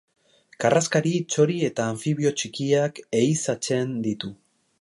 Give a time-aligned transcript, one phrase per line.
[0.63, 4.37] Karraskari, txori eta anfibio txikiak ehizatzen ditu.